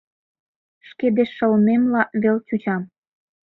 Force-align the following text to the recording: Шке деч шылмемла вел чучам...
Шке 0.89 1.07
деч 1.17 1.29
шылмемла 1.37 2.03
вел 2.21 2.37
чучам... 2.47 2.81